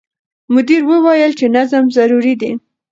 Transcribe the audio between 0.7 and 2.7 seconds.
وویل چې نظم ضروري دی.